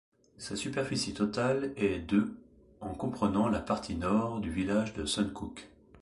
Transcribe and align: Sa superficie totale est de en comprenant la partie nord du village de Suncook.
Sa 0.39 0.55
superficie 0.55 1.13
totale 1.13 1.73
est 1.75 1.99
de 1.99 2.33
en 2.79 2.89
comprenant 2.95 3.47
la 3.49 3.59
partie 3.59 3.93
nord 3.93 4.39
du 4.41 4.49
village 4.49 4.95
de 4.95 5.05
Suncook. 5.05 5.69